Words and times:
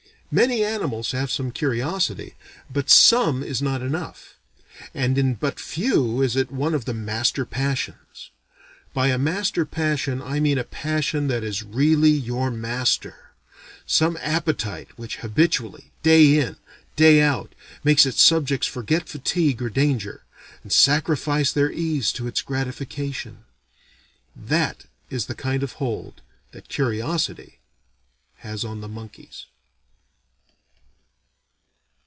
Many 0.33 0.63
animals 0.63 1.11
have 1.11 1.29
some 1.29 1.51
curiosity, 1.51 2.35
but 2.71 2.89
"some" 2.89 3.43
is 3.43 3.61
not 3.61 3.81
enough; 3.81 4.37
and 4.93 5.17
in 5.17 5.33
but 5.33 5.59
few 5.59 6.21
is 6.21 6.37
it 6.37 6.49
one 6.53 6.73
of 6.73 6.85
the 6.85 6.93
master 6.93 7.43
passions. 7.43 8.29
By 8.93 9.07
a 9.09 9.17
master 9.17 9.65
passion, 9.65 10.21
I 10.21 10.39
mean 10.39 10.57
a 10.57 10.63
passion 10.63 11.27
that 11.27 11.43
is 11.43 11.63
really 11.63 12.11
your 12.11 12.49
master: 12.49 13.31
some 13.85 14.17
appetite 14.21 14.87
which 14.97 15.17
habitually, 15.17 15.91
day 16.01 16.39
in, 16.39 16.55
day 16.95 17.19
out, 17.21 17.53
makes 17.83 18.05
its 18.05 18.21
subjects 18.21 18.67
forget 18.67 19.09
fatigue 19.09 19.61
or 19.61 19.69
danger, 19.69 20.23
and 20.63 20.71
sacrifice 20.71 21.51
their 21.51 21.73
ease 21.73 22.13
to 22.13 22.25
its 22.25 22.41
gratification. 22.41 23.43
That 24.33 24.85
is 25.09 25.25
the 25.25 25.35
kind 25.35 25.61
of 25.61 25.73
hold 25.73 26.21
that 26.53 26.69
curiosity 26.69 27.59
has 28.35 28.63
on 28.63 28.79
the 28.79 28.87
monkeys. 28.87 29.47